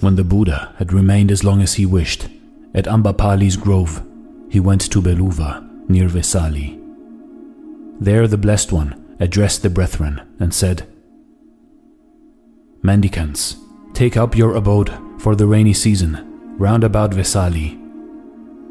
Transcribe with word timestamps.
When 0.00 0.16
the 0.16 0.24
Buddha 0.24 0.74
had 0.78 0.94
remained 0.94 1.30
as 1.30 1.44
long 1.44 1.60
as 1.60 1.74
he 1.74 1.84
wished 1.84 2.28
at 2.74 2.86
Ambapali's 2.86 3.56
grove, 3.56 4.02
he 4.48 4.58
went 4.58 4.90
to 4.90 5.02
Beluva, 5.02 5.68
near 5.88 6.08
Vesali. 6.08 6.78
There 8.00 8.26
the 8.26 8.38
Blessed 8.38 8.72
One 8.72 9.16
addressed 9.20 9.62
the 9.62 9.68
brethren 9.68 10.22
and 10.38 10.54
said, 10.54 10.86
Mendicants, 12.82 13.56
take 13.92 14.16
up 14.16 14.34
your 14.34 14.54
abode 14.54 14.90
for 15.18 15.36
the 15.36 15.46
rainy 15.46 15.74
season 15.74 16.56
round 16.56 16.82
about 16.82 17.10
Vesali, 17.10 17.78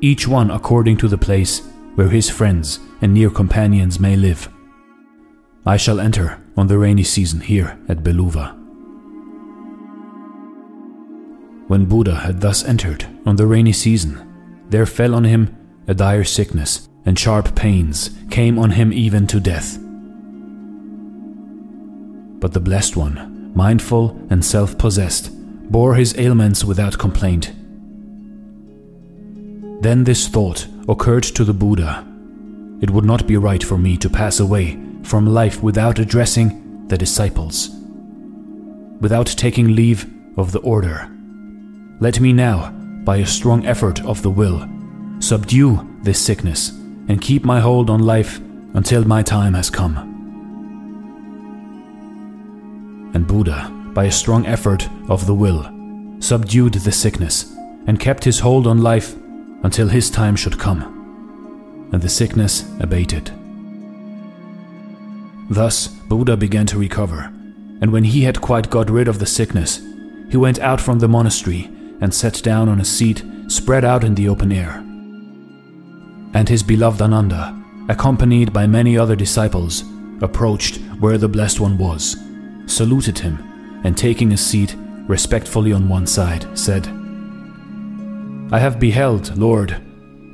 each 0.00 0.26
one 0.26 0.50
according 0.50 0.96
to 0.96 1.08
the 1.08 1.18
place 1.18 1.60
where 1.94 2.08
his 2.08 2.30
friends 2.30 2.80
and 3.02 3.12
near 3.12 3.28
companions 3.28 4.00
may 4.00 4.16
live. 4.16 4.48
I 5.66 5.76
shall 5.76 6.00
enter 6.00 6.40
on 6.56 6.68
the 6.68 6.78
rainy 6.78 7.02
season 7.02 7.40
here 7.40 7.78
at 7.86 8.02
Beluva. 8.02 8.57
When 11.68 11.84
Buddha 11.84 12.14
had 12.14 12.40
thus 12.40 12.64
entered 12.64 13.04
on 13.26 13.36
the 13.36 13.46
rainy 13.46 13.74
season, 13.74 14.64
there 14.70 14.86
fell 14.86 15.14
on 15.14 15.24
him 15.24 15.54
a 15.86 15.94
dire 15.94 16.24
sickness, 16.24 16.88
and 17.04 17.18
sharp 17.18 17.54
pains 17.54 18.10
came 18.30 18.58
on 18.58 18.70
him 18.70 18.90
even 18.90 19.26
to 19.26 19.38
death. 19.38 19.78
But 22.40 22.54
the 22.54 22.60
Blessed 22.60 22.96
One, 22.96 23.52
mindful 23.54 24.18
and 24.30 24.42
self 24.42 24.78
possessed, 24.78 25.30
bore 25.70 25.94
his 25.94 26.18
ailments 26.18 26.64
without 26.64 26.98
complaint. 26.98 27.52
Then 29.82 30.04
this 30.04 30.26
thought 30.26 30.66
occurred 30.88 31.24
to 31.24 31.44
the 31.44 31.52
Buddha 31.52 32.06
it 32.80 32.90
would 32.90 33.04
not 33.04 33.26
be 33.26 33.36
right 33.36 33.62
for 33.62 33.76
me 33.76 33.98
to 33.98 34.08
pass 34.08 34.40
away 34.40 34.78
from 35.02 35.26
life 35.26 35.62
without 35.62 35.98
addressing 35.98 36.86
the 36.88 36.96
disciples, 36.96 37.68
without 39.00 39.26
taking 39.26 39.74
leave 39.74 40.06
of 40.38 40.52
the 40.52 40.60
order. 40.60 41.10
Let 42.00 42.20
me 42.20 42.32
now, 42.32 42.70
by 43.04 43.16
a 43.16 43.26
strong 43.26 43.66
effort 43.66 44.04
of 44.04 44.22
the 44.22 44.30
will, 44.30 44.68
subdue 45.18 45.98
this 46.02 46.20
sickness 46.24 46.70
and 47.08 47.20
keep 47.20 47.44
my 47.44 47.58
hold 47.58 47.90
on 47.90 48.00
life 48.04 48.38
until 48.74 49.04
my 49.04 49.20
time 49.20 49.54
has 49.54 49.68
come. 49.68 49.96
And 53.14 53.26
Buddha, 53.26 53.68
by 53.94 54.04
a 54.04 54.12
strong 54.12 54.46
effort 54.46 54.88
of 55.08 55.26
the 55.26 55.34
will, 55.34 55.68
subdued 56.20 56.74
the 56.74 56.92
sickness 56.92 57.52
and 57.88 57.98
kept 57.98 58.22
his 58.22 58.38
hold 58.38 58.68
on 58.68 58.80
life 58.80 59.16
until 59.64 59.88
his 59.88 60.08
time 60.08 60.36
should 60.36 60.56
come, 60.56 61.88
and 61.92 62.00
the 62.00 62.08
sickness 62.08 62.64
abated. 62.78 63.32
Thus, 65.50 65.88
Buddha 65.88 66.36
began 66.36 66.66
to 66.66 66.78
recover, 66.78 67.32
and 67.80 67.90
when 67.90 68.04
he 68.04 68.22
had 68.22 68.40
quite 68.40 68.70
got 68.70 68.88
rid 68.88 69.08
of 69.08 69.18
the 69.18 69.26
sickness, 69.26 69.80
he 70.30 70.36
went 70.36 70.60
out 70.60 70.80
from 70.80 71.00
the 71.00 71.08
monastery 71.08 71.68
and 72.00 72.12
sat 72.12 72.42
down 72.42 72.68
on 72.68 72.80
a 72.80 72.84
seat 72.84 73.24
spread 73.48 73.84
out 73.84 74.04
in 74.04 74.14
the 74.14 74.28
open 74.28 74.52
air. 74.52 74.84
And 76.34 76.48
his 76.48 76.62
beloved 76.62 77.00
Ananda, 77.00 77.58
accompanied 77.88 78.52
by 78.52 78.66
many 78.66 78.98
other 78.98 79.16
disciples, 79.16 79.82
approached 80.20 80.76
where 81.00 81.18
the 81.18 81.28
Blessed 81.28 81.60
One 81.60 81.78
was, 81.78 82.16
saluted 82.66 83.18
him, 83.18 83.80
and 83.84 83.96
taking 83.96 84.32
a 84.32 84.36
seat 84.36 84.74
respectfully 85.06 85.72
on 85.72 85.88
one 85.88 86.06
side, 86.06 86.46
said, 86.58 86.86
I 88.52 88.58
have 88.58 88.78
beheld, 88.78 89.36
Lord, 89.38 89.80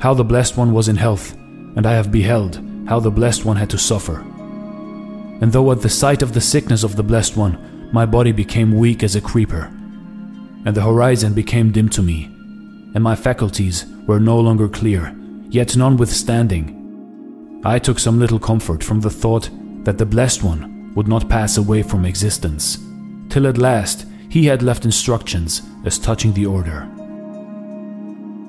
how 0.00 0.14
the 0.14 0.24
Blessed 0.24 0.56
One 0.56 0.72
was 0.72 0.88
in 0.88 0.96
health, 0.96 1.32
and 1.76 1.86
I 1.86 1.92
have 1.92 2.12
beheld 2.12 2.60
how 2.88 3.00
the 3.00 3.10
Blessed 3.10 3.44
One 3.44 3.56
had 3.56 3.70
to 3.70 3.78
suffer. 3.78 4.20
And 5.40 5.52
though 5.52 5.70
at 5.72 5.82
the 5.82 5.88
sight 5.88 6.22
of 6.22 6.32
the 6.32 6.40
sickness 6.40 6.84
of 6.84 6.96
the 6.96 7.02
Blessed 7.02 7.36
One, 7.36 7.88
my 7.92 8.06
body 8.06 8.32
became 8.32 8.76
weak 8.76 9.02
as 9.02 9.16
a 9.16 9.20
creeper, 9.20 9.72
and 10.64 10.74
the 10.74 10.82
horizon 10.82 11.34
became 11.34 11.70
dim 11.70 11.88
to 11.90 12.02
me, 12.02 12.24
and 12.94 13.02
my 13.02 13.14
faculties 13.14 13.84
were 14.06 14.20
no 14.20 14.38
longer 14.38 14.68
clear, 14.68 15.14
yet 15.48 15.76
notwithstanding, 15.76 16.80
I 17.64 17.78
took 17.78 17.98
some 17.98 18.18
little 18.18 18.38
comfort 18.38 18.82
from 18.82 19.00
the 19.00 19.10
thought 19.10 19.50
that 19.84 19.98
the 19.98 20.06
Blessed 20.06 20.42
One 20.42 20.92
would 20.94 21.08
not 21.08 21.28
pass 21.28 21.56
away 21.56 21.82
from 21.82 22.04
existence, 22.04 22.78
till 23.28 23.46
at 23.46 23.58
last 23.58 24.06
he 24.28 24.46
had 24.46 24.62
left 24.62 24.84
instructions 24.84 25.62
as 25.84 25.98
touching 25.98 26.32
the 26.32 26.46
order. 26.46 26.88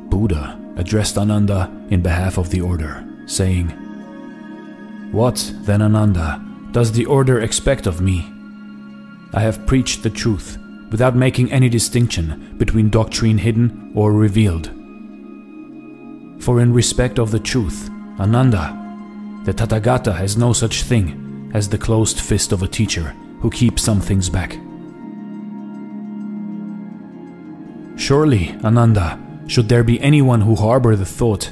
Buddha 0.09 0.59
addressed 0.77 1.17
Ananda 1.17 1.71
in 1.89 2.01
behalf 2.01 2.37
of 2.37 2.49
the 2.49 2.61
order, 2.61 3.07
saying, 3.25 3.69
What, 5.11 5.53
then, 5.61 5.81
Ananda, 5.81 6.43
does 6.71 6.91
the 6.91 7.05
order 7.05 7.41
expect 7.41 7.87
of 7.87 8.01
me? 8.01 8.31
I 9.33 9.41
have 9.41 9.65
preached 9.65 10.03
the 10.03 10.09
truth 10.09 10.57
without 10.91 11.15
making 11.15 11.51
any 11.51 11.69
distinction 11.69 12.55
between 12.57 12.89
doctrine 12.89 13.37
hidden 13.37 13.91
or 13.95 14.13
revealed. 14.13 14.67
For 16.43 16.61
in 16.61 16.73
respect 16.73 17.19
of 17.19 17.31
the 17.31 17.39
truth, 17.39 17.89
Ananda, 18.19 18.81
the 19.45 19.53
Tathagata 19.53 20.15
has 20.15 20.37
no 20.37 20.53
such 20.53 20.83
thing 20.83 21.51
as 21.53 21.69
the 21.69 21.77
closed 21.77 22.19
fist 22.19 22.51
of 22.51 22.63
a 22.63 22.67
teacher 22.67 23.15
who 23.39 23.49
keeps 23.49 23.83
some 23.83 24.01
things 24.01 24.29
back. 24.29 24.57
Surely, 27.97 28.55
Ananda, 28.63 29.19
should 29.47 29.69
there 29.69 29.83
be 29.83 30.01
anyone 30.01 30.41
who 30.41 30.55
harbor 30.55 30.95
the 30.95 31.05
thought, 31.05 31.51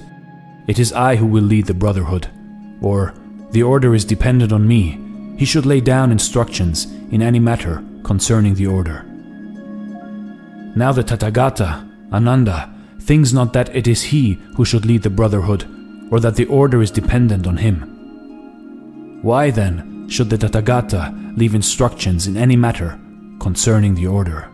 it 0.68 0.80
is 0.80 0.94
I 0.94 1.16
who 1.16 1.26
will 1.26 1.44
lead 1.44 1.68
the 1.68 1.74
Brotherhood, 1.74 2.28
or 2.82 3.14
the 3.52 3.64
order 3.64 3.94
is 3.94 4.06
dependent 4.06 4.52
on 4.52 4.68
me, 4.68 5.00
he 5.38 5.46
should 5.46 5.66
lay 5.66 5.82
down 5.82 6.12
instructions 6.12 6.86
in 7.12 7.22
any 7.22 7.40
matter 7.40 7.84
concerning 8.04 8.56
the 8.56 8.68
order. 8.68 9.06
Now 10.76 10.92
the 10.92 11.04
Tathagata, 11.04 11.88
Ananda, 12.12 12.74
thinks 13.00 13.32
not 13.32 13.54
that 13.54 13.76
it 13.76 13.88
is 13.88 14.04
he 14.04 14.34
who 14.56 14.66
should 14.66 14.86
lead 14.86 15.04
the 15.04 15.10
Brotherhood, 15.10 15.66
or 16.12 16.20
that 16.20 16.36
the 16.36 16.46
order 16.46 16.82
is 16.82 16.90
dependent 16.92 17.46
on 17.46 17.58
him. 17.58 19.20
Why 19.22 19.52
then 19.52 20.08
should 20.10 20.30
the 20.30 20.38
Tathagata 20.38 21.38
leave 21.38 21.56
instructions 21.56 22.28
in 22.28 22.38
any 22.38 22.56
matter 22.56 23.00
concerning 23.40 23.96
the 23.96 24.08
order? 24.08 24.50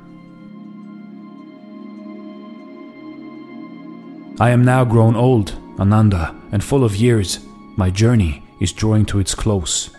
I 4.41 4.51
am 4.51 4.63
now 4.63 4.85
grown 4.85 5.15
old, 5.15 5.57
Ananda, 5.79 6.35
and 6.51 6.63
full 6.63 6.83
of 6.83 6.95
years. 6.95 7.39
My 7.77 7.89
journey 7.89 8.43
is 8.61 8.73
drawing 8.73 9.05
to 9.05 9.19
its 9.19 9.35
close. 9.35 9.89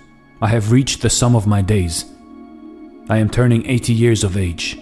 I 0.43 0.49
have 0.49 0.73
reached 0.73 1.03
the 1.03 1.11
sum 1.11 1.37
of 1.37 1.47
my 1.47 1.63
days. 1.63 2.05
I 3.09 3.19
am 3.19 3.29
turning 3.29 3.67
80 3.67 3.93
years 3.93 4.25
of 4.25 4.37
age. 4.37 4.79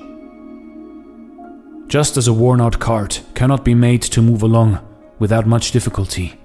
Just 1.88 2.18
as 2.18 2.28
a 2.28 2.34
worn 2.34 2.60
out 2.60 2.78
cart 2.78 3.22
cannot 3.34 3.64
be 3.64 3.74
made 3.74 4.02
to 4.02 4.20
move 4.20 4.42
along 4.42 4.78
without 5.18 5.46
much 5.46 5.72
difficulty, 5.72 6.38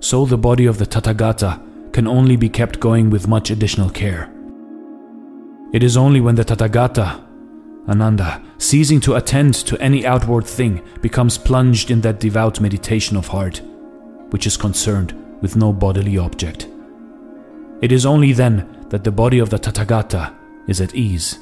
so 0.00 0.24
the 0.24 0.38
body 0.38 0.64
of 0.64 0.78
the 0.78 0.86
Tathagata 0.86 1.60
can 1.92 2.06
only 2.06 2.36
be 2.36 2.48
kept 2.48 2.80
going 2.80 3.10
with 3.10 3.28
much 3.28 3.50
additional 3.50 3.90
care. 3.90 4.32
It 5.74 5.82
is 5.82 5.98
only 5.98 6.22
when 6.22 6.36
the 6.36 6.44
Tathagata, 6.44 7.22
Ananda, 7.86 8.42
ceasing 8.56 8.98
to 9.00 9.16
attend 9.16 9.54
to 9.66 9.78
any 9.78 10.06
outward 10.06 10.46
thing, 10.46 10.82
becomes 11.02 11.36
plunged 11.36 11.90
in 11.90 12.00
that 12.00 12.18
devout 12.18 12.58
meditation 12.58 13.18
of 13.18 13.28
heart, 13.28 13.60
which 14.30 14.46
is 14.46 14.56
concerned 14.56 15.12
with 15.42 15.56
no 15.56 15.70
bodily 15.70 16.16
object. 16.16 16.66
It 17.82 17.92
is 17.92 18.06
only 18.06 18.32
then 18.32 18.86
that 18.88 19.04
the 19.04 19.12
body 19.12 19.38
of 19.38 19.50
the 19.50 19.58
Tathagata 19.58 20.34
is 20.66 20.80
at 20.80 20.94
ease. 20.94 21.38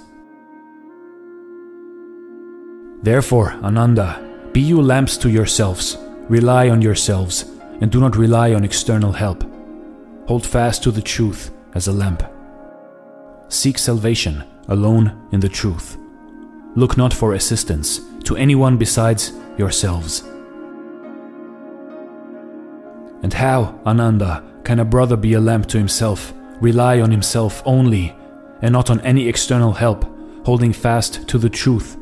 Therefore, 3.05 3.53
Ananda, 3.63 4.19
be 4.55 4.63
you 4.63 4.81
lamps 4.81 5.19
to 5.19 5.29
yourselves, 5.29 5.99
rely 6.31 6.71
on 6.71 6.81
yourselves, 6.81 7.45
and 7.83 7.93
do 7.93 8.01
not 8.01 8.17
rely 8.17 8.55
on 8.55 8.65
external 8.65 9.13
help. 9.13 9.45
Hold 10.27 10.47
fast 10.47 10.83
to 10.85 10.91
the 10.91 11.03
truth 11.03 11.51
as 11.75 11.87
a 11.87 11.93
lamp. 11.93 12.23
Seek 13.49 13.77
salvation 13.77 14.43
alone 14.69 15.29
in 15.33 15.41
the 15.41 15.51
truth. 15.51 15.99
Look 16.77 16.97
not 16.97 17.13
for 17.13 17.35
assistance 17.35 18.01
to 18.25 18.37
anyone 18.37 18.79
besides 18.79 19.35
yourselves. 19.59 20.23
And 23.23 23.35
how, 23.35 23.79
Ananda, 23.85 24.43
can 24.65 24.81
a 24.81 24.85
brother 24.85 25.19
be 25.19 25.35
a 25.35 25.41
lamp 25.41 25.67
to 25.67 25.77
himself, 25.77 26.33
rely 26.59 27.03
on 27.03 27.11
himself 27.11 27.63
only, 27.67 28.17
and 28.63 28.73
not 28.73 28.89
on 28.89 29.03
any 29.03 29.29
external 29.29 29.75
help, 29.75 30.07
holding 30.47 30.73
fast 30.73 31.29
to 31.29 31.37
the 31.37 31.51
truth 31.51 31.99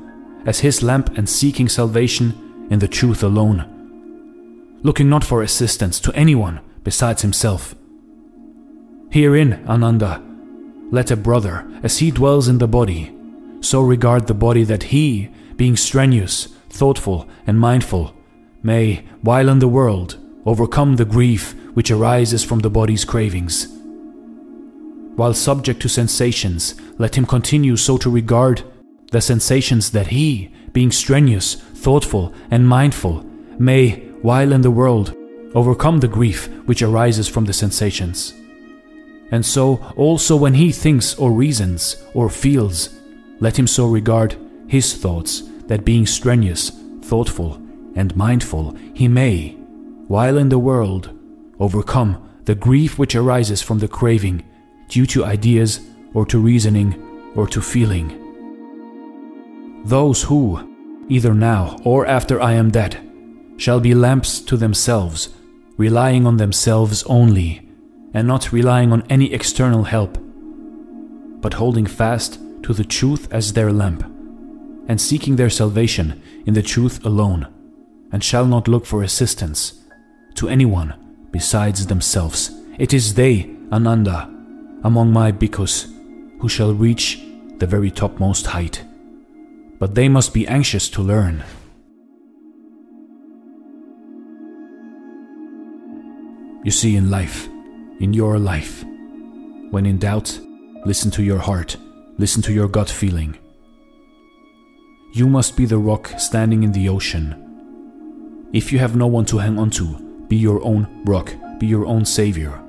as 0.46 0.60
his 0.60 0.82
lamp 0.82 1.16
and 1.16 1.28
seeking 1.28 1.68
salvation 1.68 2.66
in 2.70 2.78
the 2.78 2.88
truth 2.88 3.22
alone, 3.22 4.78
looking 4.82 5.08
not 5.08 5.24
for 5.24 5.42
assistance 5.42 6.00
to 6.00 6.12
anyone 6.14 6.60
besides 6.84 7.22
himself. 7.22 7.74
Herein, 9.10 9.64
Ananda, 9.68 10.22
let 10.90 11.10
a 11.10 11.16
brother, 11.16 11.66
as 11.82 11.98
he 11.98 12.10
dwells 12.10 12.48
in 12.48 12.58
the 12.58 12.68
body, 12.68 13.14
so 13.60 13.80
regard 13.80 14.26
the 14.26 14.34
body 14.34 14.64
that 14.64 14.84
he, 14.84 15.28
being 15.56 15.76
strenuous, 15.76 16.46
thoughtful, 16.70 17.28
and 17.46 17.60
mindful, 17.60 18.14
may, 18.62 19.04
while 19.20 19.48
in 19.48 19.58
the 19.58 19.68
world, 19.68 20.18
overcome 20.44 20.96
the 20.96 21.04
grief 21.04 21.54
which 21.74 21.90
arises 21.90 22.42
from 22.44 22.60
the 22.60 22.70
body's 22.70 23.04
cravings. 23.04 23.68
While 25.16 25.34
subject 25.34 25.80
to 25.82 25.88
sensations, 25.88 26.74
let 26.98 27.16
him 27.16 27.26
continue 27.26 27.76
so 27.76 27.98
to 27.98 28.10
regard 28.10 28.64
the 29.12 29.20
sensations 29.20 29.90
that 29.92 30.08
he, 30.08 30.50
being 30.72 30.90
strenuous, 30.90 31.54
thoughtful, 31.54 32.34
and 32.50 32.66
mindful, 32.66 33.24
may, 33.58 33.90
while 34.22 34.52
in 34.52 34.62
the 34.62 34.70
world, 34.70 35.14
overcome 35.54 36.00
the 36.00 36.08
grief 36.08 36.48
which 36.66 36.82
arises 36.82 37.28
from 37.28 37.44
the 37.44 37.52
sensations. 37.52 38.34
And 39.30 39.44
so, 39.44 39.76
also 39.96 40.36
when 40.36 40.54
he 40.54 40.72
thinks 40.72 41.14
or 41.14 41.32
reasons 41.32 42.02
or 42.14 42.28
feels, 42.28 42.98
let 43.40 43.58
him 43.58 43.66
so 43.66 43.86
regard 43.86 44.36
his 44.66 44.94
thoughts 44.94 45.42
that 45.66 45.84
being 45.84 46.06
strenuous, 46.06 46.70
thoughtful, 47.02 47.60
and 47.94 48.16
mindful, 48.16 48.76
he 48.94 49.08
may, 49.08 49.50
while 50.08 50.38
in 50.38 50.48
the 50.48 50.58
world, 50.58 51.10
overcome 51.58 52.28
the 52.44 52.54
grief 52.54 52.98
which 52.98 53.14
arises 53.14 53.62
from 53.62 53.78
the 53.78 53.88
craving 53.88 54.42
due 54.88 55.06
to 55.06 55.24
ideas 55.24 55.80
or 56.14 56.26
to 56.26 56.38
reasoning 56.38 56.90
or 57.34 57.46
to 57.46 57.60
feeling. 57.60 58.21
Those 59.84 60.23
who, 60.23 61.06
either 61.08 61.34
now 61.34 61.76
or 61.84 62.06
after 62.06 62.40
I 62.40 62.52
am 62.52 62.70
dead, 62.70 62.99
shall 63.56 63.81
be 63.81 63.94
lamps 63.94 64.40
to 64.43 64.56
themselves, 64.56 65.31
relying 65.76 66.26
on 66.26 66.37
themselves 66.37 67.02
only, 67.05 67.69
and 68.14 68.29
not 68.29 68.52
relying 68.52 68.93
on 68.93 69.02
any 69.11 69.32
external 69.32 69.84
help, 69.84 70.19
but 71.40 71.55
holding 71.55 71.87
fast 71.87 72.38
to 72.62 72.73
the 72.73 72.84
truth 72.84 73.26
as 73.32 73.52
their 73.52 73.73
lamp, 73.73 74.05
and 74.88 75.00
seeking 75.00 75.37
their 75.37 75.50
salvation 75.50 76.23
in 76.46 76.55
the 76.55 76.62
truth 76.62 77.05
alone, 77.05 77.49
and 78.12 78.23
shall 78.23 78.46
not 78.46 78.69
look 78.69 78.87
for 78.87 79.02
assistance 79.02 79.81
to 80.34 80.49
anyone 80.49 80.94
besides 81.32 81.87
themselves. 81.87 82.52
It 82.79 82.94
is 82.94 83.14
they, 83.14 83.50
Ananda, 83.73 84.31
among 84.84 85.12
my 85.12 85.32
bhikkhus, 85.32 85.93
who 86.40 86.49
shall 86.49 86.75
reach 86.75 87.20
the 87.58 87.67
very 87.67 87.90
topmost 87.90 88.46
height. 88.46 88.84
But 89.82 89.96
they 89.96 90.08
must 90.08 90.32
be 90.32 90.46
anxious 90.46 90.88
to 90.90 91.02
learn. 91.02 91.43
You 96.62 96.70
see, 96.70 96.94
in 96.94 97.11
life, 97.11 97.49
in 97.99 98.14
your 98.14 98.38
life, 98.38 98.84
when 99.73 99.84
in 99.84 99.99
doubt, 99.99 100.38
listen 100.84 101.11
to 101.11 101.25
your 101.25 101.40
heart, 101.40 101.76
listen 102.17 102.43
to 102.43 102.52
your 102.52 102.69
gut 102.69 102.88
feeling. 102.88 103.37
You 105.14 105.26
must 105.26 105.56
be 105.56 105.67
the 105.67 105.79
rock 105.79 106.12
standing 106.17 106.62
in 106.62 106.70
the 106.70 106.88
ocean. 106.88 107.34
If 108.52 108.70
you 108.70 108.79
have 108.79 108.94
no 108.94 109.08
one 109.08 109.25
to 109.25 109.38
hang 109.38 109.58
on 109.58 109.70
to, 109.70 109.99
be 110.29 110.37
your 110.37 110.62
own 110.62 110.87
rock, 111.06 111.34
be 111.58 111.67
your 111.67 111.87
own 111.87 112.05
savior. 112.05 112.62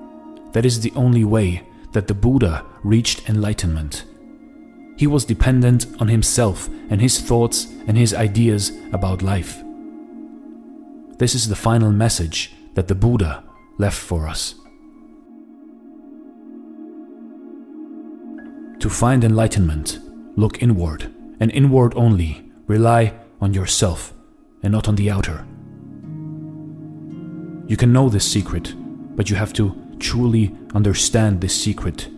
That 0.53 0.65
is 0.65 0.79
the 0.79 0.93
only 0.95 1.25
way 1.25 1.61
that 1.91 2.07
the 2.07 2.15
Buddha 2.15 2.65
reached 2.83 3.29
enlightenment. 3.29 4.05
He 4.95 5.07
was 5.07 5.25
dependent 5.25 5.87
on 5.99 6.07
himself 6.07 6.69
and 6.89 7.01
his 7.01 7.19
thoughts 7.19 7.65
and 7.87 7.97
his 7.97 8.13
ideas 8.13 8.71
about 8.91 9.21
life. 9.21 9.63
This 11.17 11.35
is 11.35 11.47
the 11.47 11.55
final 11.55 11.91
message 11.91 12.53
that 12.75 12.87
the 12.87 12.95
Buddha 12.95 13.43
left 13.77 13.97
for 13.97 14.27
us. 14.27 14.55
To 18.79 18.89
find 18.89 19.23
enlightenment, 19.23 19.99
look 20.35 20.61
inward, 20.61 21.13
and 21.39 21.51
inward 21.51 21.93
only, 21.95 22.51
rely 22.67 23.13
on 23.39 23.53
yourself 23.53 24.13
and 24.61 24.71
not 24.71 24.87
on 24.87 24.95
the 24.95 25.09
outer. 25.09 25.45
You 27.67 27.77
can 27.77 27.93
know 27.93 28.09
this 28.09 28.29
secret, 28.29 28.73
but 29.15 29.29
you 29.29 29.35
have 29.35 29.53
to 29.53 29.75
truly 29.99 30.55
understand 30.75 31.39
this 31.39 31.55
secret. 31.55 32.09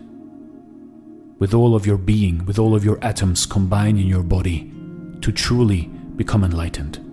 With 1.38 1.52
all 1.52 1.74
of 1.74 1.86
your 1.86 1.98
being, 1.98 2.46
with 2.46 2.58
all 2.58 2.74
of 2.74 2.84
your 2.84 2.98
atoms 3.02 3.44
combined 3.44 3.98
in 3.98 4.06
your 4.06 4.22
body, 4.22 4.72
to 5.20 5.30
truly 5.30 5.90
become 6.16 6.42
enlightened. 6.42 7.05